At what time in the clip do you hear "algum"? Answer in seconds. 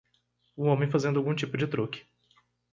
1.19-1.35